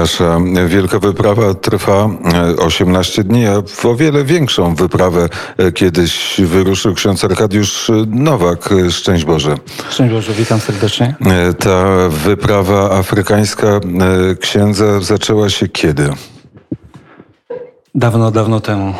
[0.00, 2.10] Nasza wielka wyprawa trwa
[2.58, 8.68] 18 e, dni, a w o wiele większą wyprawę e, kiedyś wyruszył ksiądz Arkadiusz Nowak.
[8.90, 9.54] Szczęść Boże.
[9.90, 11.14] Szczęść Boże, witam serdecznie.
[11.26, 13.80] E, ta wyprawa afrykańska
[14.40, 16.10] księdza zaczęła się kiedy?
[17.94, 18.94] Dawno, dawno temu.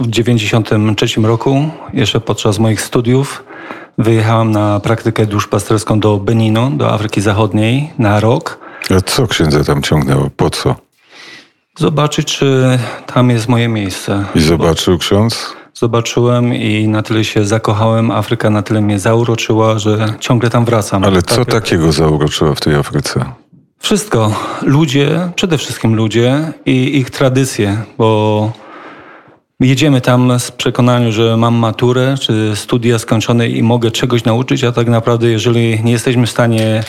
[0.00, 3.44] W 1993 roku, jeszcze podczas moich studiów,
[3.98, 8.61] wyjechałem na praktykę duszpasterską do Beninu, do Afryki Zachodniej na rok.
[8.90, 10.30] A co księdza tam ciągnęło?
[10.36, 10.74] Po co?
[11.78, 12.78] Zobaczyć, czy
[13.14, 14.24] tam jest moje miejsce.
[14.34, 15.56] I zobaczył ksiądz?
[15.74, 18.10] Zobaczyłem i na tyle się zakochałem.
[18.10, 21.04] Afryka na tyle mnie zauroczyła, że ciągle tam wracam.
[21.04, 23.24] Ale co tak, takiego zauroczyło w tej Afryce?
[23.78, 24.34] Wszystko.
[24.62, 28.52] Ludzie, przede wszystkim ludzie i ich tradycje, bo
[29.60, 34.72] jedziemy tam z przekonaniu, że mam maturę czy studia skończone i mogę czegoś nauczyć, a
[34.72, 36.84] tak naprawdę jeżeli nie jesteśmy w stanie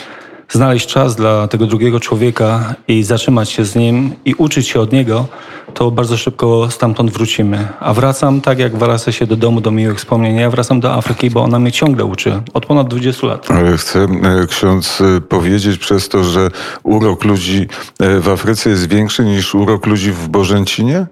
[0.50, 4.92] znaleźć czas dla tego drugiego człowieka i zatrzymać się z nim i uczyć się od
[4.92, 5.28] niego,
[5.74, 7.68] to bardzo szybko stamtąd wrócimy.
[7.80, 10.36] A wracam tak, jak wraca się do domu, do miłych wspomnień.
[10.36, 12.42] Ja wracam do Afryki, bo ona mnie ciągle uczy.
[12.54, 13.52] Od ponad 20 lat.
[13.52, 16.50] Ale chcę e, ksiądz e, powiedzieć przez to, że
[16.84, 17.68] urok ludzi
[18.00, 21.06] e, w Afryce jest większy niż urok ludzi w Bożęcinie?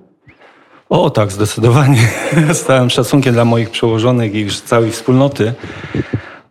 [0.90, 2.08] O tak, zdecydowanie.
[2.54, 5.54] Z całym szacunkiem dla moich przełożonych i całej wspólnoty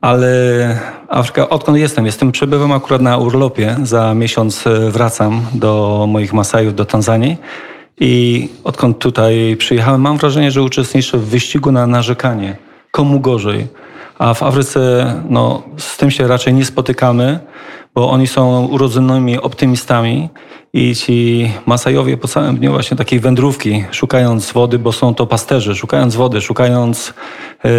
[0.01, 0.79] ale
[1.11, 6.75] Afryka, odkąd jestem, jestem, przebywam akurat na urlopie, za miesiąc e, wracam do moich Masajów,
[6.75, 7.37] do Tanzanii
[8.01, 12.57] i odkąd tutaj przyjechałem, mam wrażenie, że uczestniczę w wyścigu na narzekanie.
[12.91, 13.67] Komu gorzej?
[14.19, 17.41] A w Afryce no, z tym się raczej nie spotykamy,
[17.95, 20.29] bo oni są urodzonymi optymistami
[20.73, 25.75] i ci Masajowie po całym dniu właśnie takiej wędrówki, szukając wody, bo są to pasterze,
[25.75, 27.15] szukając wody, szukając
[27.65, 27.71] yy,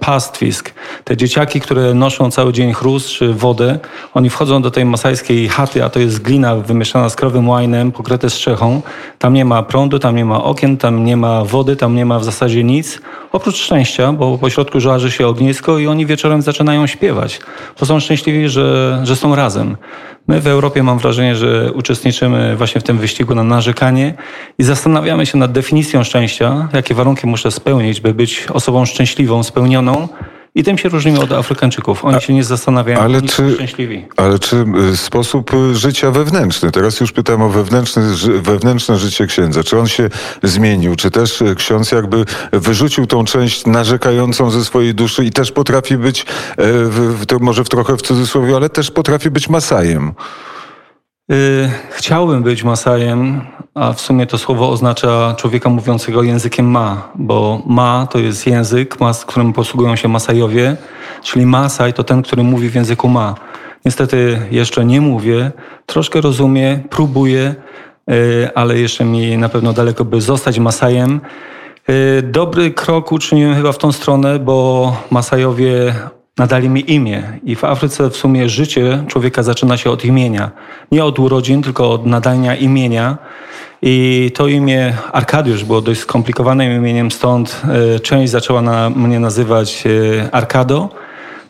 [0.00, 0.74] pastwisk.
[1.04, 3.78] Te dzieciaki, które noszą cały dzień chrust czy wodę,
[4.14, 8.30] oni wchodzą do tej masajskiej chaty, a to jest glina wymieszana z krowym łajnem, pokryte
[8.30, 8.82] strzechą.
[9.18, 12.18] Tam nie ma prądu, tam nie ma okien, tam nie ma wody, tam nie ma
[12.18, 13.00] w zasadzie nic.
[13.32, 17.40] Oprócz szczęścia, bo po środku żarzy się ognisko i oni wieczorem zaczynają śpiewać.
[17.80, 19.43] Bo są szczęśliwi, że, że są razem.
[20.28, 24.14] My w Europie mam wrażenie, że uczestniczymy właśnie w tym wyścigu na narzekanie
[24.58, 30.08] i zastanawiamy się nad definicją szczęścia, jakie warunki muszę spełnić, by być osobą szczęśliwą, spełnioną.
[30.56, 32.04] I tym się różnimy od Afrykańczyków.
[32.04, 34.06] Oni A, się nie zastanawiają, ale oni czy, są szczęśliwi.
[34.16, 38.02] Ale czy y, sposób y, życia wewnętrzny, teraz już pytam o wewnętrzne,
[38.42, 40.10] wewnętrzne życie księdza, czy on się
[40.42, 40.96] zmienił?
[40.96, 45.96] Czy też y, ksiądz jakby wyrzucił tą część narzekającą ze swojej duszy i też potrafi
[45.96, 46.26] być,
[47.28, 50.12] to może w trochę w cudzysłowie, ale też potrafi być masajem?
[51.90, 53.40] Chciałbym być Masajem,
[53.74, 58.96] a w sumie to słowo oznacza człowieka mówiącego językiem ma, bo ma to jest język,
[59.12, 60.76] z którym posługują się Masajowie,
[61.22, 63.34] czyli Masaj to ten, który mówi w języku ma.
[63.84, 65.52] Niestety jeszcze nie mówię,
[65.86, 67.54] troszkę rozumiem, próbuję,
[68.10, 71.20] y, ale jeszcze mi na pewno daleko, by zostać Masajem.
[71.90, 75.94] Y, dobry krok uczyniłem chyba w tą stronę, bo Masajowie
[76.38, 77.38] nadali mi imię.
[77.44, 80.50] I w Afryce w sumie życie człowieka zaczyna się od imienia.
[80.92, 83.18] Nie od urodzin, tylko od nadania imienia.
[83.82, 87.62] I to imię Arkadiusz było dość skomplikowanym imieniem, stąd
[87.94, 90.88] e, część zaczęła na mnie nazywać e, Arkado.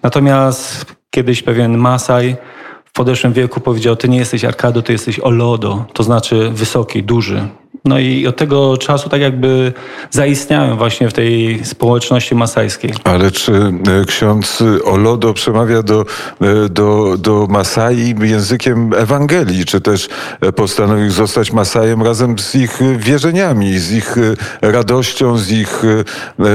[0.03, 2.37] Natomiast kiedyś pewien Masaj
[2.85, 7.49] w podeszłym wieku powiedział, ty nie jesteś Arkado, ty jesteś Olodo, to znaczy wysoki, duży.
[7.85, 9.73] No i od tego czasu tak jakby
[10.11, 12.95] zaistniałem właśnie w tej społeczności masajskiej.
[13.05, 16.05] Ale czy e, ksiądz Olodo przemawia do,
[16.41, 20.09] e, do, do Masai językiem Ewangelii, czy też
[20.41, 24.17] e, postanowił zostać Masajem razem z ich wierzeniami, z ich
[24.63, 25.83] radością, z ich,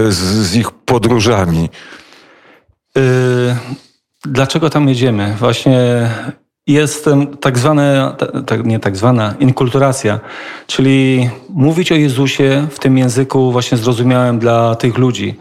[0.09, 1.69] z ich podróżami?
[4.25, 5.35] Dlaczego tam jedziemy?
[5.39, 6.09] Właśnie
[6.69, 7.09] jest
[7.41, 8.15] tak zwana,
[8.63, 10.19] nie tak zwana, inkulturacja,
[10.67, 15.35] czyli mówić o Jezusie w tym języku właśnie zrozumiałym dla tych ludzi.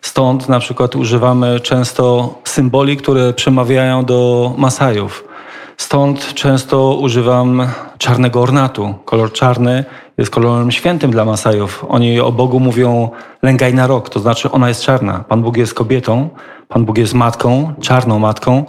[0.00, 5.24] Stąd na przykład używamy często symboli, które przemawiają do Masajów.
[5.76, 8.94] Stąd często używam czarnego ornatu.
[9.04, 9.84] Kolor czarny
[10.18, 11.84] jest kolorem świętym dla Masajów.
[11.88, 13.10] Oni o Bogu mówią
[13.42, 15.24] lęgaj na rok, to znaczy ona jest czarna.
[15.28, 16.28] Pan Bóg jest kobietą,
[16.68, 18.64] Pan Bóg jest matką, czarną matką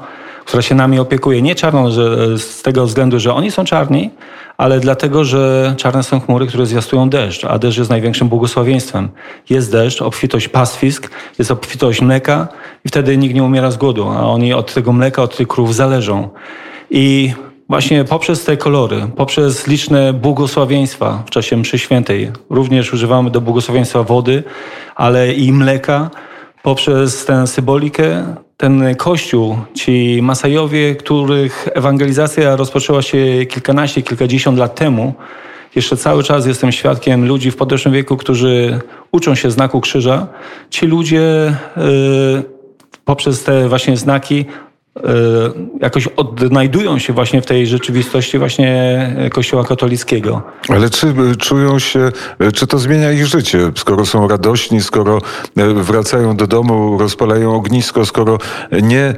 [0.51, 1.41] która się nami opiekuje.
[1.41, 4.09] Nie czarną że, z tego względu, że oni są czarni,
[4.57, 9.09] ale dlatego, że czarne są chmury, które zwiastują deszcz, a deszcz jest największym błogosławieństwem.
[9.49, 12.47] Jest deszcz, obfitość pastwisk, jest obfitość mleka
[12.85, 15.75] i wtedy nikt nie umiera z głodu, a oni od tego mleka, od tych krów
[15.75, 16.29] zależą.
[16.89, 17.33] I
[17.69, 24.03] właśnie poprzez te kolory, poprzez liczne błogosławieństwa w czasie mszy świętej, również używamy do błogosławieństwa
[24.03, 24.43] wody,
[24.95, 26.09] ale i mleka,
[26.63, 35.13] poprzez tę symbolikę ten kościół, ci Masajowie, których ewangelizacja rozpoczęła się kilkanaście, kilkadziesiąt lat temu,
[35.75, 38.79] jeszcze cały czas jestem świadkiem ludzi w podeszłym wieku, którzy
[39.11, 40.27] uczą się znaku krzyża.
[40.69, 41.83] Ci ludzie y,
[43.05, 44.45] poprzez te właśnie znaki
[45.81, 50.41] jakoś odnajdują się właśnie w tej rzeczywistości właśnie Kościoła katolickiego.
[50.69, 52.11] Ale czy y, czują się,
[52.53, 55.21] czy to zmienia ich życie, skoro są radośni, skoro
[55.75, 58.37] wracają do domu, rozpalają ognisko, skoro
[58.81, 59.15] nie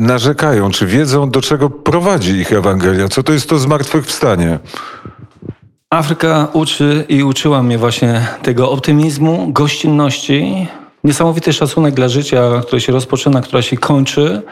[0.00, 3.08] narzekają, czy wiedzą, do czego prowadzi ich Ewangelia?
[3.08, 4.58] Co to jest to zmartwychwstanie?
[5.90, 10.66] Afryka uczy i uczyła mnie właśnie tego optymizmu, gościnności,
[11.04, 14.42] niesamowity szacunek dla życia, które się rozpoczyna, która się kończy,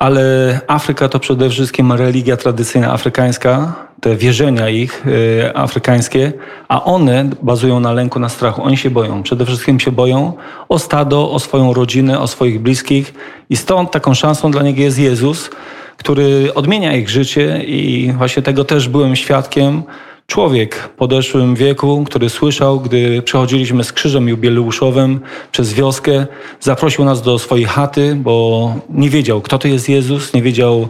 [0.00, 6.32] ale Afryka to przede wszystkim religia tradycyjna afrykańska, te wierzenia ich y, afrykańskie,
[6.68, 8.62] a one bazują na lęku, na strachu.
[8.62, 9.22] Oni się boją.
[9.22, 10.32] Przede wszystkim się boją
[10.68, 13.14] o stado, o swoją rodzinę, o swoich bliskich
[13.50, 15.50] i stąd taką szansą dla nich jest Jezus,
[15.96, 19.82] który odmienia ich życie i właśnie tego też byłem świadkiem
[20.30, 25.20] człowiek w podeszłym wieku, który słyszał, gdy przechodziliśmy z krzyżem jubileuszowym
[25.52, 26.26] przez wioskę,
[26.60, 30.88] zaprosił nas do swojej chaty, bo nie wiedział, kto to jest Jezus, nie wiedział,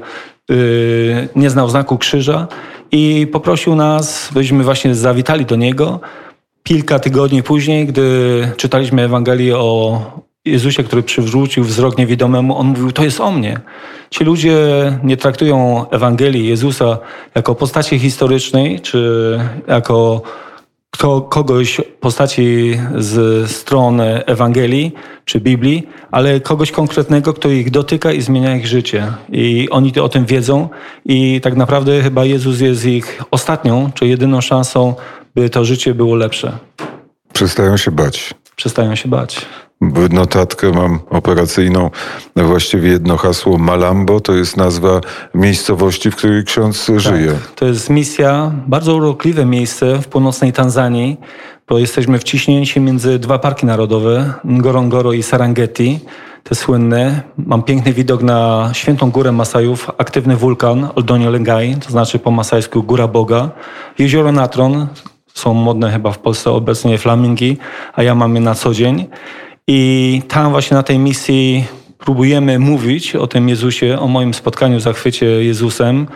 [0.48, 2.48] yy, nie znał znaku krzyża
[2.92, 6.00] i poprosił nas, byśmy właśnie zawitali do niego.
[6.62, 8.02] Kilka tygodni później, gdy
[8.56, 10.00] czytaliśmy Ewangelię o
[10.44, 13.60] Jezusie, który przywrócił wzrok niewidomemu, on mówił, to jest o mnie.
[14.10, 14.56] Ci ludzie
[15.02, 16.98] nie traktują Ewangelii Jezusa
[17.34, 20.22] jako postaci historycznej, czy jako
[20.90, 24.92] kto, kogoś postaci z strony Ewangelii
[25.24, 29.12] czy Biblii, ale kogoś konkretnego, kto ich dotyka i zmienia ich życie.
[29.32, 30.68] I oni o tym wiedzą
[31.04, 34.94] i tak naprawdę chyba Jezus jest ich ostatnią, czy jedyną szansą,
[35.34, 36.58] by to życie było lepsze.
[37.32, 38.34] Przestają się bać.
[38.56, 39.46] Przestają się bać.
[40.10, 41.90] Notatkę mam operacyjną,
[42.36, 45.00] właściwie jedno hasło Malambo, to jest nazwa
[45.34, 47.32] miejscowości, w której ksiądz żyje.
[47.54, 51.16] To jest misja, bardzo urokliwe miejsce w północnej Tanzanii,
[51.68, 56.00] bo jesteśmy wciśnięci między dwa parki narodowe, Ngorongoro i Serengeti,
[56.44, 57.22] te słynne.
[57.38, 62.82] Mam piękny widok na świętą górę Masajów, aktywny wulkan Oldonio Lengai, to znaczy po masajsku
[62.82, 63.50] Góra Boga,
[63.98, 64.86] jezioro Natron,
[65.34, 67.58] są modne chyba w Polsce obecnie flamingi,
[67.92, 69.06] a ja mam je na co dzień.
[69.72, 71.64] I tam właśnie na tej misji
[71.98, 76.06] próbujemy mówić o tym Jezusie, o moim spotkaniu, zachwycie Jezusem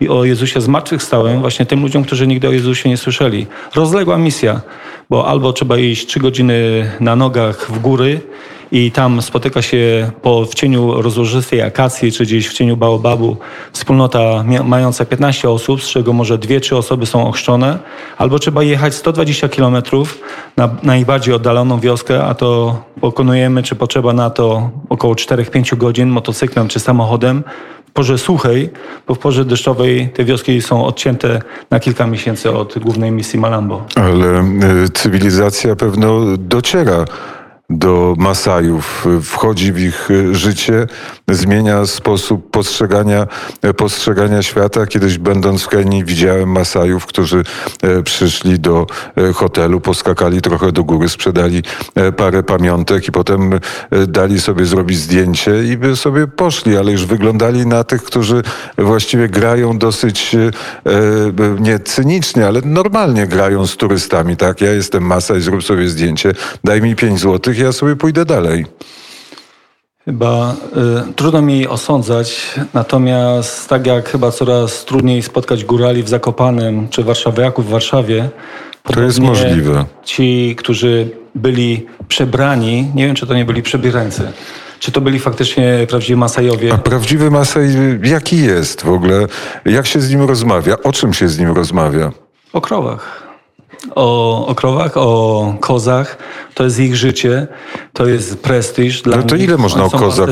[0.00, 3.46] i o Jezusie zmartwychwstałym właśnie tym ludziom, którzy nigdy o Jezusie nie słyszeli.
[3.74, 4.60] Rozległa misja,
[5.10, 8.20] bo albo trzeba iść trzy godziny na nogach w góry
[8.74, 13.36] i tam spotyka się po, w cieniu rozłożystej akacji, czy gdzieś w cieniu baobabu
[13.72, 17.78] wspólnota mająca 15 osób, z czego może dwie, trzy osoby są ochrzczone,
[18.18, 20.20] albo trzeba jechać 120 kilometrów
[20.56, 26.68] na najbardziej oddaloną wioskę, a to pokonujemy, czy potrzeba na to około 4-5 godzin motocyklem
[26.68, 27.44] czy samochodem,
[27.92, 28.70] porze suchej,
[29.06, 33.86] bo w porze deszczowej te wioski są odcięte na kilka miesięcy od głównej misji Malambo.
[33.94, 34.44] Ale
[34.84, 37.04] y, cywilizacja pewno dociera
[37.70, 40.86] do Masajów, wchodzi w ich życie,
[41.28, 43.26] zmienia sposób postrzegania,
[43.76, 44.86] postrzegania świata.
[44.86, 47.42] Kiedyś będąc w Kenii widziałem Masajów, którzy
[47.82, 51.62] e, przyszli do e, hotelu, poskakali trochę do góry, sprzedali
[51.94, 53.60] e, parę pamiątek i potem
[54.08, 58.42] dali sobie zrobić zdjęcie i by sobie poszli, ale już wyglądali na tych, którzy
[58.78, 60.36] właściwie grają dosyć
[61.60, 64.60] nie cynicznie, ale normalnie grają z turystami, tak?
[64.60, 66.32] Ja jestem Masaj, zrób sobie zdjęcie,
[66.64, 68.66] daj mi 5 złotych, ja sobie pójdę dalej.
[70.04, 70.56] Chyba
[71.10, 77.04] y, trudno mi osądzać, natomiast tak jak chyba coraz trudniej spotkać górali w Zakopanem czy
[77.04, 78.28] warszawiaków w Warszawie.
[78.82, 79.84] To jest możliwe.
[80.04, 84.32] Ci, którzy byli przebrani, nie wiem czy to nie byli przebierańcy,
[84.78, 86.72] czy to byli faktycznie prawdziwi Masajowie.
[86.72, 87.68] A prawdziwy Masaj
[88.02, 89.26] jaki jest w ogóle?
[89.64, 90.76] Jak się z nim rozmawia?
[90.82, 92.12] O czym się z nim rozmawia?
[92.52, 93.23] O krowach
[93.94, 96.18] o, o krowach, o kozach.
[96.54, 97.46] To jest ich życie,
[97.92, 99.44] to jest prestiż dla No to nich.
[99.44, 100.28] ile można o kozach?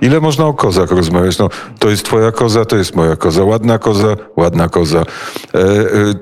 [0.00, 1.38] Ile można o kozach rozmawiać?
[1.38, 3.44] No, to jest twoja koza, to jest moja koza.
[3.44, 4.98] Ładna koza, ładna koza.
[5.54, 5.64] E, e,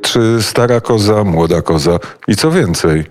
[0.03, 3.05] czy stara koza, młoda koza i co więcej?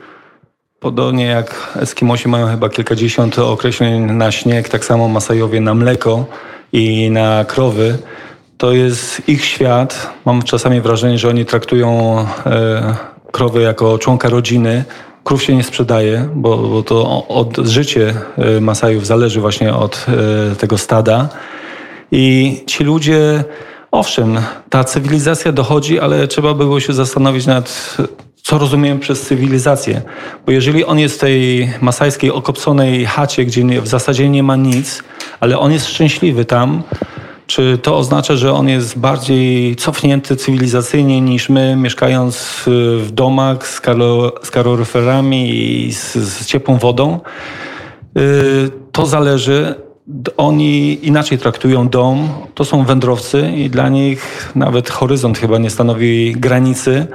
[0.80, 6.26] Podobnie jak Eskimosi mają chyba kilkadziesiąt określeń na śnieg, tak samo Masajowie na mleko
[6.74, 7.98] i na krowy.
[8.58, 10.10] To jest ich świat.
[10.26, 12.96] Mam czasami wrażenie, że oni traktują e,
[13.36, 14.84] krowy jako członka rodziny.
[15.24, 20.06] Krów się nie sprzedaje, bo, bo to od życie e, Masajów zależy właśnie od
[20.52, 21.30] e, tego stada.
[22.12, 23.44] I ci ludzie,
[23.92, 24.40] owszem,
[24.70, 27.98] ta cywilizacja dochodzi, ale trzeba było się zastanowić nad
[28.44, 30.02] co rozumiem przez cywilizację.
[30.46, 35.04] Bo jeżeli on jest w tej masajskiej okopconej chacie, gdzie w zasadzie nie ma nic,
[35.40, 36.84] ale on jest szczęśliwy tam.
[37.56, 43.82] Czy to oznacza, że on jest bardziej cofnięty cywilizacyjnie niż my, mieszkając w, domach z,
[43.82, 47.20] kalo, z kaloryferami i z, z ciepłą wodą?
[48.16, 48.22] Yy,
[48.92, 49.76] to zależy.
[50.38, 52.30] Oni inaczej traktują dom.
[52.56, 57.08] To są wędrowcy i dla nich nawet horyzont chyba nie stanowi granicy.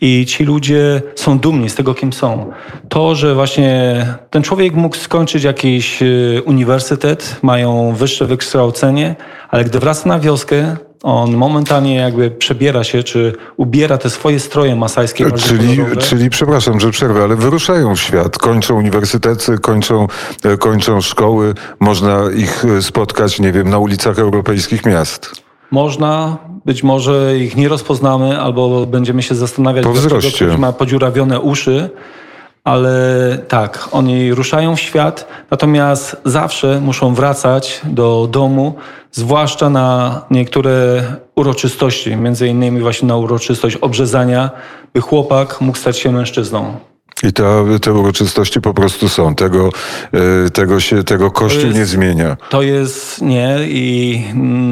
[0.00, 2.52] I ci ludzie są dumni z tego, kim są.
[2.88, 9.16] To, że właśnie ten człowiek mógł skończyć jakiś y, uniwersytet, mają wyższe wykształcenie,
[9.50, 14.76] ale gdy wraca na wioskę, on momentalnie jakby przebiera się, czy ubiera te swoje stroje
[14.76, 15.30] masajskie.
[15.30, 15.96] Czyli, kolorowe.
[16.00, 20.06] czyli, przepraszam, że przerwę, ale wyruszają w świat, kończą uniwersytety, kończą,
[20.44, 25.47] e, kończą szkoły, można ich e, spotkać, nie wiem, na ulicach europejskich miast.
[25.70, 30.46] Można, być może ich nie rozpoznamy, albo będziemy się zastanawiać, Po dlaczego wzroście.
[30.46, 31.90] ktoś ma podziurawione uszy,
[32.64, 38.74] ale tak, oni ruszają w świat, natomiast zawsze muszą wracać do domu,
[39.12, 41.02] zwłaszcza na niektóre
[41.34, 44.50] uroczystości, między innymi właśnie na uroczystość obrzezania,
[44.94, 46.74] by chłopak mógł stać się mężczyzną.
[47.22, 49.34] I ta, te uroczystości po prostu są.
[49.34, 49.70] Tego,
[50.46, 52.36] e, tego, się, tego Kościół jest- nie zmienia.
[52.50, 54.22] To jest nie i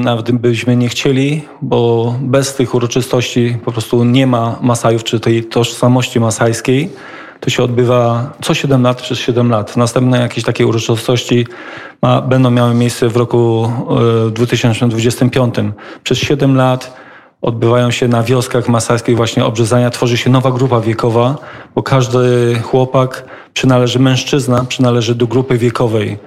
[0.04, 5.44] nawet byśmy nie chcieli, bo bez tych uroczystości po prostu nie ma Masajów, czy tej
[5.44, 6.90] tożsamości masajskiej.
[7.40, 9.76] To się odbywa co 7 lat przez 7 lat.
[9.76, 11.46] Następne jakieś takie uroczystości
[12.02, 13.72] ma, będą miały miejsce w roku
[14.26, 15.54] e, 2025.
[16.04, 16.96] Przez 7 lat
[17.42, 19.90] odbywają się na wioskach masajskich właśnie obrzezania.
[19.90, 21.38] Tworzy się nowa grupa wiekowa,
[21.74, 23.24] bo każdy chłopak
[23.54, 26.18] przynależy, mężczyzna przynależy do grupy wiekowej.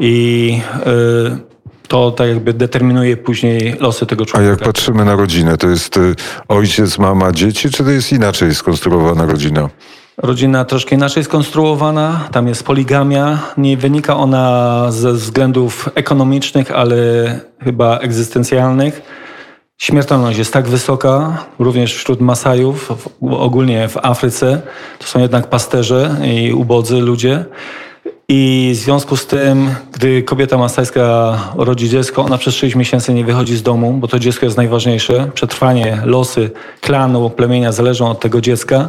[0.00, 1.54] I y,
[1.88, 4.50] to tak jakby determinuje później losy tego A człowieka.
[4.50, 6.00] jak patrzymy na rodzinę, to jest e,
[6.48, 9.68] ojciec, mama, dzieci, czy to jest inaczej skonstruowana rodzina?
[10.16, 13.38] Rodzina troszkę inaczej skonstruowana, tam jest poligamia.
[13.56, 16.96] Nie wynika ona ze względów ekonomicznych, ale
[17.64, 19.02] chyba egzystencjalnych.
[19.78, 24.62] Śmiertelność jest tak wysoka, również wśród Masajów, ogólnie w Afryce.
[24.98, 27.44] To są jednak pasterze i ubodzy ludzie.
[28.28, 33.24] I w związku z tym, gdy kobieta masajska rodzi dziecko, ona przez 6 miesięcy nie
[33.24, 35.30] wychodzi z domu, bo to dziecko jest najważniejsze.
[35.34, 36.50] Przetrwanie, losy
[36.80, 38.88] klanu, plemienia zależą od tego dziecka.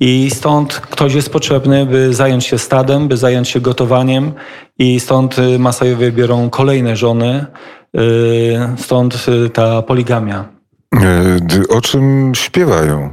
[0.00, 4.32] I stąd ktoś jest potrzebny, by zająć się stadem, by zająć się gotowaniem.
[4.78, 7.46] I stąd y, Masajowie biorą kolejne żony.
[7.96, 10.44] Y, Stąd y, ta poligamia.
[11.40, 13.10] D- O czym śpiewają?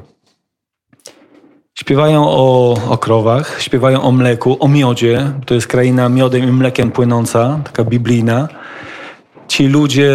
[1.80, 5.32] Śpiewają o, o krowach, śpiewają o mleku, o miodzie.
[5.46, 8.48] To jest kraina miodem i mlekiem płynąca, taka biblijna.
[9.50, 10.12] Ci ludzie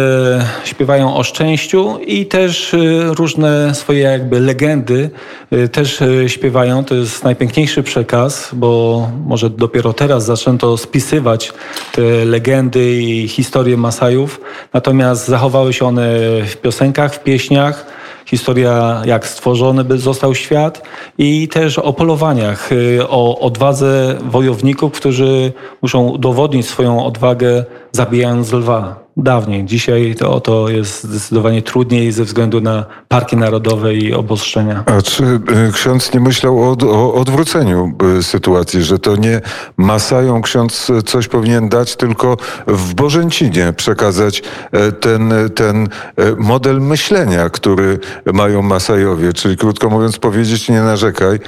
[0.63, 5.09] śpiewają o szczęściu i też y, różne swoje jakby legendy
[5.53, 6.83] y, też y, śpiewają.
[6.83, 11.53] To jest najpiękniejszy przekaz, bo może dopiero teraz zaczęto spisywać
[11.91, 14.41] te legendy i historie Masajów.
[14.73, 16.09] Natomiast zachowały się one
[16.45, 17.85] w piosenkach, w pieśniach
[18.25, 20.81] historia, jak stworzony został świat
[21.17, 22.69] i też o polowaniach,
[23.09, 29.04] o odwadze wojowników, którzy muszą udowodnić swoją odwagę zabijając lwa.
[29.17, 29.65] Dawniej.
[29.65, 34.83] Dzisiaj to, to jest zdecydowanie trudniej ze względu na parki narodowe i obostrzenia.
[34.85, 39.41] A czy e, ksiądz nie myślał o, o odwróceniu e, sytuacji, że to nie
[39.77, 44.41] Masają ksiądz coś powinien dać, tylko w Bożęcinie przekazać
[44.71, 45.89] e, ten, ten
[46.37, 47.99] model myślenia, który
[48.33, 51.39] mają Masajowie, czyli krótko mówiąc powiedzieć nie narzekaj,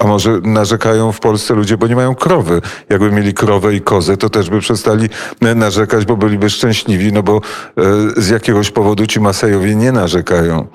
[0.00, 2.60] a może narzekają w Polsce ludzie, bo nie mają krowy.
[2.88, 5.08] Jakby mieli krowę i kozę, to też by przestali
[5.40, 6.67] narzekać, bo byliby szczęśliwi,
[7.12, 7.82] no bo e,
[8.16, 10.66] z jakiegoś powodu ci Masajowie nie narzekają.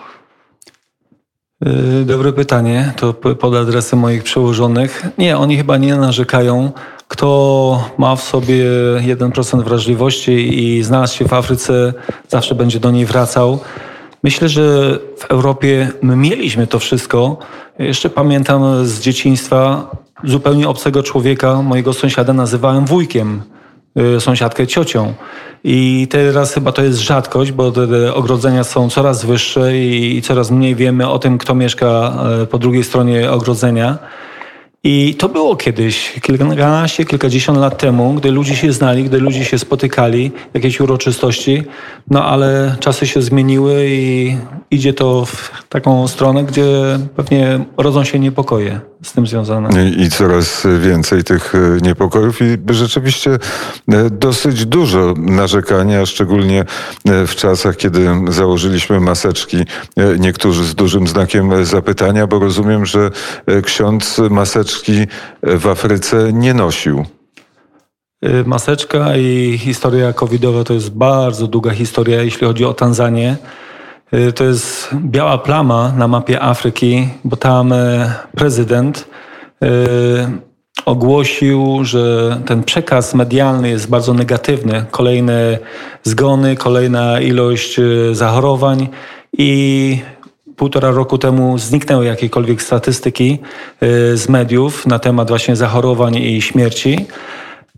[1.66, 5.04] Yy, Dobre pytanie, to pod adresem moich przełożonych.
[5.18, 6.72] Nie, oni chyba nie narzekają.
[7.08, 8.66] Kto ma w sobie
[9.02, 11.94] 1% wrażliwości i znalazł się w Afryce,
[12.28, 13.60] zawsze będzie do niej wracał.
[14.24, 17.38] Myślę, że w Europie my mieliśmy to wszystko.
[17.80, 19.92] Jeszcze pamiętam z dzieciństwa
[20.24, 23.42] zupełnie obcego człowieka, mojego sąsiada nazywałem wujkiem
[24.20, 25.14] sąsiadkę ciocią.
[25.64, 30.76] I teraz chyba to jest rzadkość, bo te, ogrodzenia są coraz wyższe i, coraz mniej
[30.76, 33.98] wiemy o tym, kto mieszka e, po drugiej stronie ogrodzenia.
[34.86, 39.60] I to było kiedyś, kilkanaście, kilkadziesiąt lat temu, gdy ludzie się znali, gdy ludzie się
[39.60, 41.64] spotykali, jakieś uroczystości,
[42.10, 44.36] no ale czasy się zmieniły i
[44.72, 46.66] idzie to w taką stronę, gdzie
[47.16, 49.90] pewnie rodzą się niepokoje z tym związane.
[49.90, 53.40] I, I coraz więcej tych e, niepokojów i rzeczywiście e,
[54.10, 59.58] dosyć dużo narzekania, szczególnie e, w czasach, kiedy założyliśmy maseczki,
[60.20, 63.12] niektórzy z dużym znakiem zapytania, bo rozumiem, że
[63.64, 65.08] ksiądz maseczki
[65.44, 67.06] w Afryce nie nosił.
[68.26, 73.38] Y, Maseczka i historia covidowa to jest bardzo długa historia, jeśli chodzi o Tanzanię.
[74.14, 79.08] Y, To jest biała plama na mapie Afryki, bo tam e, prezydent
[79.62, 79.68] e,
[80.86, 84.86] ogłosił, że ten przekaz medialny jest bardzo negatywny.
[84.92, 85.58] Kolejne
[86.04, 87.80] zgony, kolejna ilość
[88.12, 88.88] zachorowań
[89.38, 90.00] i
[90.56, 93.40] półtora roku temu zniknęły jakiekolwiek statystyki
[94.14, 97.06] z mediów na temat właśnie zachorowań i śmierci.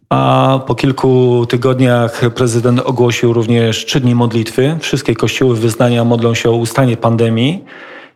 [0.10, 4.78] A po kilku tygodniach prezydent ogłosił również trzy dni modlitwy.
[4.80, 7.64] Wszystkie kościoły wyznania modlą się o ustanie pandemii.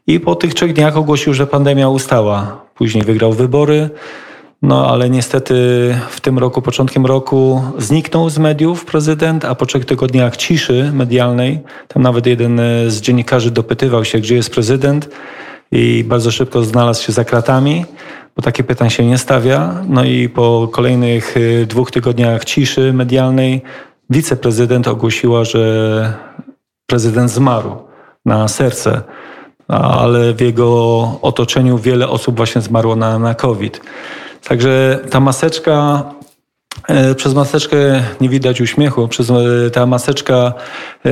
[0.07, 2.61] I po tych trzech dniach ogłosił, że pandemia ustała.
[2.75, 3.89] Później wygrał wybory.
[4.61, 5.53] No ale niestety
[6.09, 11.59] w tym roku, początkiem roku zniknął z mediów prezydent, a po trzech tygodniach ciszy medialnej,
[11.87, 15.09] tam nawet jeden z dziennikarzy dopytywał się, gdzie jest prezydent
[15.71, 17.85] i bardzo szybko znalazł się za kratami,
[18.39, 19.75] bo takie pytań się nie stawia.
[19.87, 23.61] No i po kolejnych y, dwóch tygodniach ciszy medialnej
[24.09, 26.13] wiceprezydent ogłosiła, że
[26.85, 27.71] prezydent zmarł
[28.25, 29.01] na serce,
[29.67, 33.81] ale w jego otoczeniu wiele osób właśnie zmarło na, na COVID.
[34.47, 36.03] Także ta maseczka,
[37.15, 37.77] przez maseczkę
[38.21, 39.35] nie widać uśmiechu, przez e,
[39.73, 40.53] ta maseczka
[41.05, 41.11] e,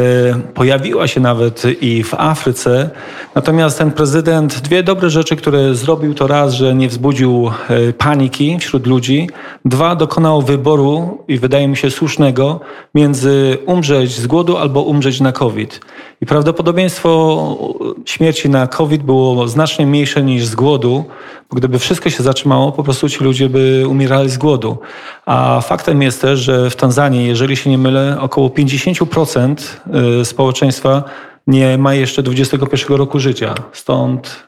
[0.53, 2.89] pojawiła się nawet i w Afryce.
[3.35, 8.59] Natomiast ten prezydent, dwie dobre rzeczy, które zrobił, to raz, że nie wzbudził e, paniki
[8.59, 9.29] wśród ludzi,
[9.65, 12.59] dwa, dokonał wyboru i wydaje mi się słusznego
[12.95, 15.81] między umrzeć z głodu albo umrzeć na COVID.
[16.21, 17.57] I prawdopodobieństwo
[18.05, 21.05] śmierci na COVID było znacznie mniejsze niż z głodu,
[21.49, 24.77] bo gdyby wszystko się zatrzymało, po prostu ci ludzie by umierali z głodu.
[25.25, 29.55] A faktem jest też, że w Tanzanii, jeżeli się nie mylę, około 50%
[30.21, 31.03] y, społeczeństwa
[31.47, 33.55] nie ma jeszcze 21 roku życia.
[33.71, 34.46] Stąd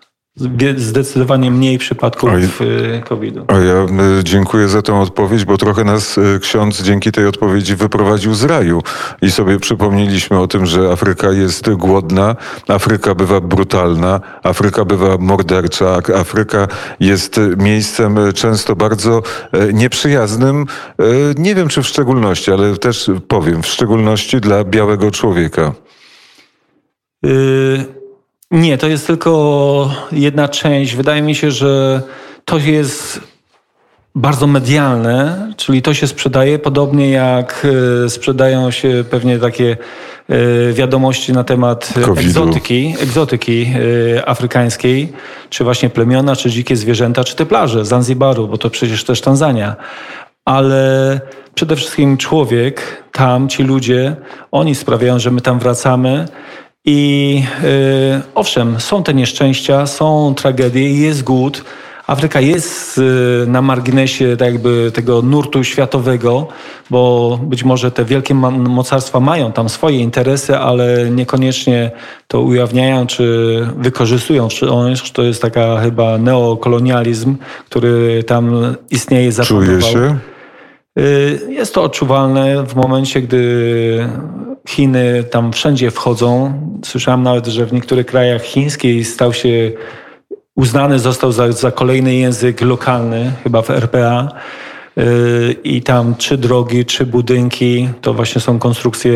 [0.78, 3.46] zdecydowanie mniej przypadków y, COVID-u.
[3.48, 3.86] A ja
[4.20, 8.44] y, dziękuję za tę odpowiedź, bo trochę nas y, ksiądz dzięki tej odpowiedzi wyprowadził z
[8.44, 8.82] raju
[9.22, 12.36] i sobie przypomnieliśmy o tym, że Afryka jest głodna,
[12.68, 16.68] Afryka bywa brutalna, Afryka bywa mordercza, Afryka
[17.00, 19.22] jest miejscem często bardzo
[19.74, 20.66] nieprzyjaznym,
[21.38, 25.74] nie wiem czy w szczególności, ale też powiem, w szczególności dla białego człowieka.
[27.26, 27.99] Y,
[28.52, 30.96] Nie, to jest tylko jedna część.
[30.96, 32.02] Wydaje mi się, że
[32.46, 33.22] to jest
[34.16, 37.68] bardzo medialne, czyli to się sprzedaje podobnie jak
[38.06, 39.78] y, sprzedają się pewnie takie
[40.30, 43.74] y, wiadomości na temat egzotyki, egzotyki
[44.18, 45.14] y, afrykańskiej,
[45.50, 49.76] czy właśnie plemiona, czy dzikie zwierzęta, czy te plaże Zanzibaru, bo to przecież też Tanzania.
[50.46, 51.20] Ale
[51.56, 54.16] przede wszystkim człowiek, tam ci ludzie,
[54.52, 56.26] oni sprawiają, że my tam wracamy.
[56.86, 61.64] I y, owszem, są te nieszczęścia, są tragedie, jest głód.
[62.08, 66.48] Afryka jest y, na marginesie tak jakby tego nurtu światowego,
[66.90, 71.92] bo być może te wielkie mocarstwa mają tam swoje interesy, ale niekoniecznie
[72.28, 74.50] to ujawniają czy wykorzystują.
[74.50, 77.36] Wciąż To jest taka chyba neokolonializm,
[77.70, 79.80] który tam istnieje, zapanował.
[79.80, 80.18] Czuje się?
[80.98, 84.10] Y, Jest to odczuwalne w momencie, gdy
[84.68, 86.54] Chiny tam wszędzie wchodzą.
[86.86, 89.72] Słyszałem nawet, że w niektórych krajach chińskich stał się,
[90.56, 94.28] uznany został za, za kolejny język lokalny, chyba w RPA.
[94.98, 99.14] Y, I tam trzy drogi, trzy budynki to właśnie są konstrukcje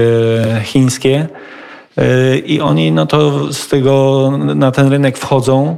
[0.64, 1.28] chińskie.
[1.98, 5.78] Y, I oni no to z tego na ten rynek wchodzą.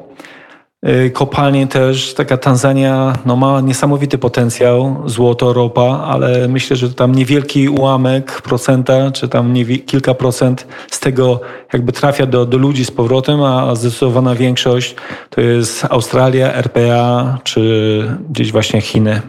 [0.85, 7.15] Y, Kopalnie też, taka Tanzania no, ma niesamowity potencjał, złoto, ropa, ale myślę, że tam
[7.15, 9.53] niewielki ułamek procenta, czy tam
[9.85, 11.41] kilka procent z tego
[11.73, 14.95] jakby trafia do, do ludzi z powrotem, a zdecydowana większość
[15.29, 19.21] to jest Australia, RPA, czy gdzieś właśnie Chiny.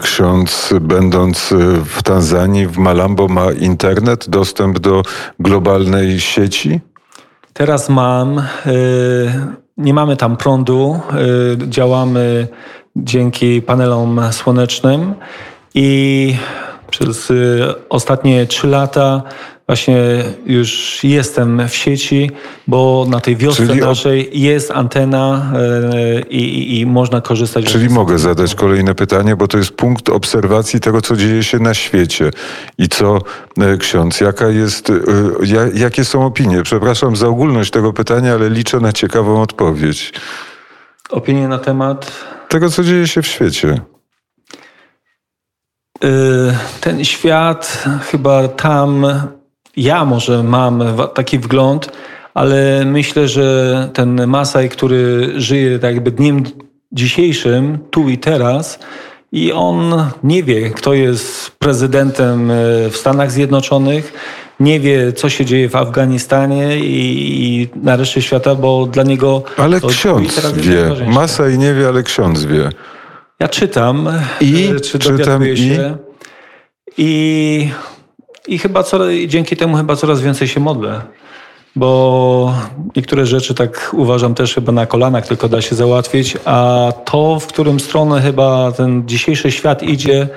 [0.00, 5.02] Ksiądz, będąc w Tanzanii, w Malambo, ma internet, dostęp do
[5.40, 6.80] globalnej sieci?
[7.52, 8.42] Teraz mam, y,
[9.76, 11.00] nie mamy tam prądu,
[11.64, 12.48] y, działamy
[12.96, 15.14] dzięki panelom słonecznym
[15.74, 16.36] i
[16.90, 19.22] przez y, ostatnie trzy lata
[19.66, 19.98] właśnie
[20.46, 22.30] już jestem w sieci,
[22.66, 25.52] bo na tej wiosce Czyli o- naszej jest antena
[26.18, 27.64] y, i, i, i można korzystać.
[27.64, 31.74] Czyli mogę zadać kolejne pytanie, bo to jest punkt obserwacji tego, co dzieje się na
[31.74, 32.30] świecie.
[32.78, 33.18] I co,
[33.60, 34.92] e, ksiądz, jaka jest,
[35.44, 36.62] ja, jakie są opinie?
[36.62, 40.12] Przepraszam za ogólność tego pytania, ale liczę na ciekawą odpowiedź.
[41.10, 42.12] Opinie na temat
[42.48, 43.80] Tego, co dzieje się w świecie.
[46.04, 46.08] Y,
[46.80, 49.06] ten świat, chyba tam
[49.76, 50.82] ja może mam
[51.14, 51.92] taki wgląd,
[52.34, 56.44] ale myślę, że ten Masaj, który żyje tak jakby dniem
[56.92, 58.78] dzisiejszym, tu i teraz
[59.32, 62.54] i on nie wie, kto jest prezydentem e,
[62.90, 64.12] w Stanach Zjednoczonych,
[64.60, 69.42] nie wie, co się dzieje w Afganistanie i, i na reszcie świata, bo dla niego...
[69.56, 71.06] Ale to ksiądz wie.
[71.06, 72.70] Masa i nie wie, ale ksiądz wie.
[73.40, 74.08] Ja czytam,
[74.40, 74.72] I?
[74.76, 75.56] e, czy Czytam dowiaduję i?
[75.56, 75.96] się
[76.98, 77.68] i,
[78.48, 81.00] i chyba i dzięki temu chyba coraz więcej się modlę.
[81.76, 82.54] Bo
[82.96, 87.46] niektóre rzeczy tak uważam też chyba na kolanach tylko da się załatwić, a to, w
[87.46, 90.28] którym stronę chyba ten dzisiejszy świat idzie,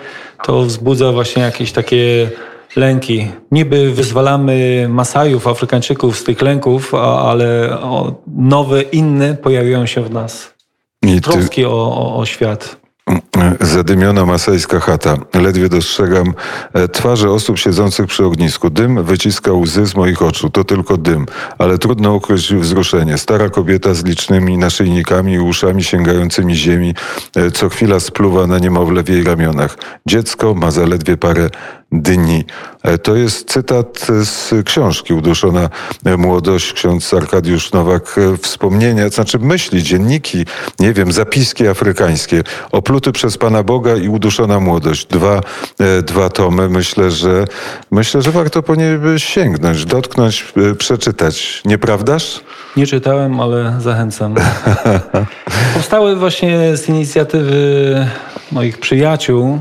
[0.43, 2.29] to wzbudza właśnie jakieś takie
[2.75, 3.27] lęki.
[3.51, 7.77] Niby wyzwalamy Masajów, Afrykańczyków z tych lęków, a, ale
[8.27, 10.53] nowe, inne pojawiają się w nas.
[11.03, 12.78] I ty, Troski o, o, o świat.
[13.61, 15.17] Zadymiona masajska chata.
[15.33, 16.33] Ledwie dostrzegam
[16.73, 18.69] e, twarze osób siedzących przy ognisku.
[18.69, 20.49] Dym wyciska łzy z moich oczu.
[20.49, 21.25] To tylko dym,
[21.57, 23.17] ale trudno ukryć wzruszenie.
[23.17, 26.95] Stara kobieta z licznymi naszyjnikami i uszami sięgającymi ziemi,
[27.35, 29.77] e, co chwila spluwa na niemowlę w jej ramionach.
[30.05, 31.49] Dziecko ma zaledwie parę
[31.91, 32.45] dni.
[32.83, 35.69] E, To jest cytat z książki Uduszona
[36.17, 36.73] młodość.
[36.73, 40.45] Ksiądz Arkadiusz Nowak e, wspomnienia, znaczy myśli, dzienniki,
[40.79, 45.07] nie wiem, zapiski afrykańskie, opluty przez Pana Boga i uduszona młodość.
[45.07, 45.41] Dwa,
[45.79, 46.69] e, dwa tomy.
[46.69, 47.45] Myślę, że
[47.91, 51.61] myślę, że warto po nie sięgnąć, dotknąć, e, przeczytać.
[51.65, 52.41] Nieprawdaż?
[52.77, 54.35] Nie czytałem, ale zachęcam.
[55.73, 58.07] Powstały właśnie z inicjatywy
[58.51, 59.59] moich przyjaciół.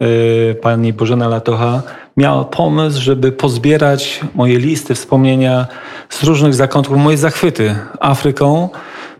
[0.00, 1.82] Yy, Pani Bożena Latocha
[2.16, 5.66] miała pomysł, żeby pozbierać moje listy, wspomnienia
[6.08, 8.68] z różnych zakątków, moje zachwyty Afryką,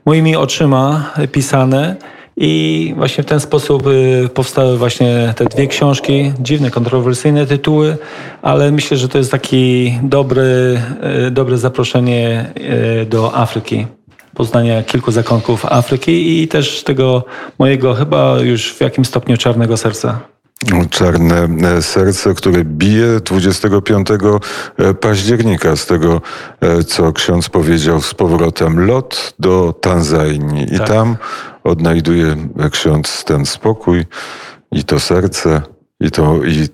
[0.07, 1.97] moimi oczyma pisane.
[2.37, 7.97] I właśnie w ten sposób y, powstały właśnie te dwie książki, dziwne, kontrowersyjne tytuły,
[8.43, 10.81] ale myślę, że to jest taki dobry,
[11.27, 12.51] y, dobre zaproszenie
[13.07, 13.87] do Afryki.
[14.35, 17.25] Poznania kilku zakątków Afryki i też tego
[17.59, 20.30] mojego chyba już w jakimś stopniu czarnego serca.
[20.90, 24.09] Czarne e, serce, które bije 25
[25.01, 26.20] października z tego,
[26.61, 28.87] e, co ksiądz powiedział z powrotem.
[28.87, 30.75] Lot do Tanzanii.
[30.75, 30.88] I Tak.
[30.88, 31.16] tam
[31.64, 32.37] odnajduje
[32.70, 34.05] ksiądz ten spokój
[34.73, 35.62] i to serce,
[36.01, 36.68] i, to, i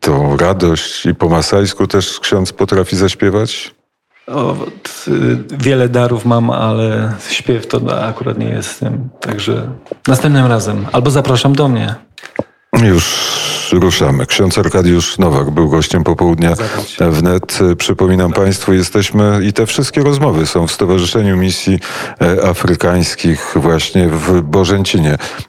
[0.00, 1.06] tą radość.
[1.06, 3.74] I po masajsku też ksiądz potrafi zaśpiewać?
[4.26, 4.56] O,
[5.58, 9.08] wiele darów mam, ale śpiew to akurat nie jest tym.
[9.20, 9.70] Także
[10.08, 10.86] następnym razem.
[10.92, 11.94] Albo zapraszam do mnie.
[12.84, 13.30] Już
[13.72, 14.26] ruszamy.
[14.26, 16.54] Ksiądz Arkadiusz Nowak był gościem popołudnia
[17.00, 17.58] wnet.
[17.78, 21.80] Przypominam Państwu, jesteśmy i te wszystkie rozmowy są w Stowarzyszeniu Misji
[22.20, 25.18] e, Afrykańskich właśnie w Bożęcinie.